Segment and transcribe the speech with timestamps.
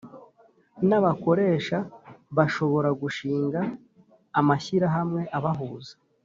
[0.87, 1.77] N abakoresha
[2.37, 3.59] bashobora gushinga
[4.39, 5.93] amashyirahamwe abahuza